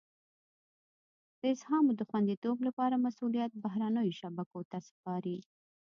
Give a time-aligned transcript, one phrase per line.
[1.39, 5.37] د اسهامو د خوندیتوب لپاره مسولیت بهرنیو شبکو ته سپاري.